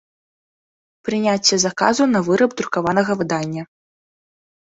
Прыняцце 1.09 1.55
заказу 1.65 2.03
на 2.15 2.19
выраб 2.29 2.51
друкаванага 2.61 3.11
выдання 3.19 3.63